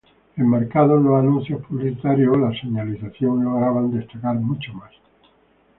[0.35, 4.91] Enmarcados, los anuncios publicitarios o la señalización lograban destacar mucho más.